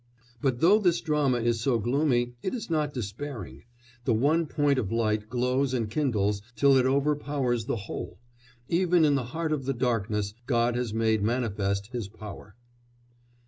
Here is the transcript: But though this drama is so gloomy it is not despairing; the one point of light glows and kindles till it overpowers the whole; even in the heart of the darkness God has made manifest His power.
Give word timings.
But 0.41 0.61
though 0.61 0.79
this 0.79 0.99
drama 0.99 1.37
is 1.41 1.61
so 1.61 1.77
gloomy 1.77 2.33
it 2.41 2.55
is 2.55 2.71
not 2.71 2.91
despairing; 2.91 3.65
the 4.03 4.15
one 4.15 4.47
point 4.47 4.79
of 4.79 4.91
light 4.91 5.29
glows 5.29 5.75
and 5.75 5.91
kindles 5.91 6.41
till 6.55 6.75
it 6.75 6.87
overpowers 6.87 7.65
the 7.65 7.75
whole; 7.85 8.17
even 8.67 9.05
in 9.05 9.13
the 9.13 9.25
heart 9.25 9.51
of 9.51 9.65
the 9.65 9.73
darkness 9.75 10.33
God 10.47 10.75
has 10.75 10.91
made 10.91 11.21
manifest 11.21 11.89
His 11.93 12.07
power. 12.07 12.55